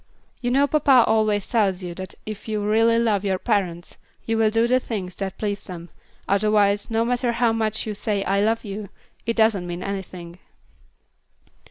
[0.41, 4.49] You know papa always tells you that if you really love your parents, you will
[4.49, 5.91] do the things that please them,
[6.27, 8.89] otherwise, no matter how much you say 'I love you,'
[9.27, 10.39] it doesn't mean anything."